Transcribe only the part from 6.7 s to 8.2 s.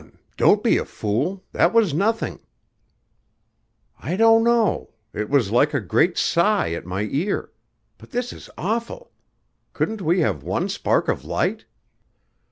at my ear. But